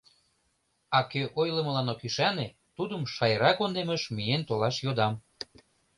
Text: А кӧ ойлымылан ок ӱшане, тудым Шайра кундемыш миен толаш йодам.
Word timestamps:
А 0.97 0.99
кӧ 1.11 1.21
ойлымылан 1.39 1.87
ок 1.93 2.01
ӱшане, 2.07 2.47
тудым 2.75 3.01
Шайра 3.13 3.51
кундемыш 3.57 4.03
миен 4.15 4.41
толаш 4.47 4.75
йодам. 4.85 5.13